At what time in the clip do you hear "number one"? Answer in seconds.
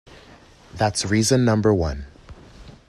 1.45-2.05